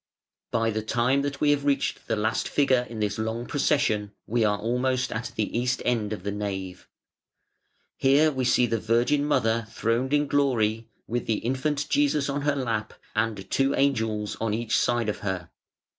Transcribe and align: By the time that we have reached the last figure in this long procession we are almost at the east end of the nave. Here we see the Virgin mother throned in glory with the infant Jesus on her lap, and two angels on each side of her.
By 0.49 0.71
the 0.71 0.81
time 0.81 1.21
that 1.21 1.39
we 1.39 1.51
have 1.51 1.63
reached 1.63 2.07
the 2.07 2.15
last 2.15 2.49
figure 2.49 2.87
in 2.89 3.01
this 3.01 3.19
long 3.19 3.45
procession 3.45 4.13
we 4.25 4.43
are 4.43 4.57
almost 4.57 5.11
at 5.11 5.31
the 5.35 5.55
east 5.55 5.79
end 5.85 6.11
of 6.11 6.23
the 6.23 6.31
nave. 6.31 6.87
Here 7.97 8.31
we 8.31 8.43
see 8.43 8.65
the 8.65 8.79
Virgin 8.79 9.23
mother 9.23 9.67
throned 9.69 10.11
in 10.11 10.25
glory 10.25 10.87
with 11.05 11.27
the 11.27 11.37
infant 11.45 11.87
Jesus 11.87 12.29
on 12.29 12.41
her 12.41 12.55
lap, 12.55 12.95
and 13.15 13.47
two 13.51 13.75
angels 13.75 14.35
on 14.41 14.55
each 14.55 14.75
side 14.75 15.07
of 15.07 15.19
her. 15.19 15.51